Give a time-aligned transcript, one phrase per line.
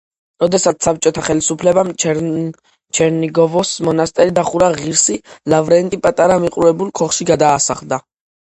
[0.43, 5.21] როდესაც საბჭოთა ხელისუფლებამ ჩერნიგოვოს მონასტერი დახურა, ღირსი
[5.55, 8.05] ლავრენტი პატარა მიყრუებულ ქოხში გადასახლდა.